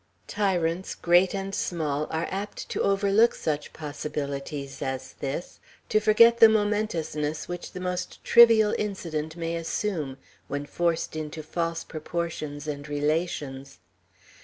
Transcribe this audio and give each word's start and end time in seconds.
Tyrants, 0.27 0.95
great 0.95 1.35
and 1.35 1.53
small, 1.53 2.07
are 2.09 2.27
apt 2.31 2.67
to 2.69 2.81
overlook 2.81 3.35
such 3.35 3.71
possibilities 3.71 4.81
as 4.81 5.13
this; 5.19 5.59
to 5.89 5.99
forget 5.99 6.39
the 6.39 6.49
momentousness 6.49 7.47
which 7.47 7.73
the 7.73 7.79
most 7.79 8.23
trivial 8.23 8.73
incident 8.79 9.35
may 9.37 9.55
assume 9.55 10.17
when 10.47 10.65
forced 10.65 11.15
into 11.15 11.43
false 11.43 11.83
proportions 11.83 12.67
and 12.67 12.89
relations. 12.89 13.77